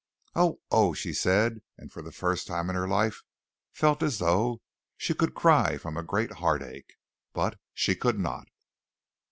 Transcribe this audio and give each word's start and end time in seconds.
"Oh, 0.33 0.59
oh," 0.71 0.93
she 0.95 1.13
said, 1.13 1.61
and 1.77 1.91
for 1.91 2.01
the 2.01 2.11
first 2.11 2.47
time 2.47 2.71
in 2.71 2.75
her 2.75 2.87
life 2.87 3.21
felt 3.71 4.01
as 4.01 4.17
though 4.17 4.63
she 4.97 5.13
could 5.13 5.35
cry 5.35 5.77
from 5.77 5.95
a 5.95 6.01
great 6.01 6.31
heartache 6.41 6.95
but 7.33 7.59
she 7.75 7.93
could 7.95 8.17
not. 8.17 8.47